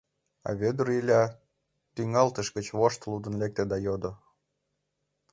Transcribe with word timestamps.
А 0.47 0.49
Вӧдыр 0.59 0.87
Иля 0.99 1.23
тӱҥалтыш 1.93 2.47
гыч 2.55 2.67
вошт 2.77 3.01
лудын 3.09 3.35
лекте 3.41 3.63
да 3.71 3.77
йодо: 3.85 4.11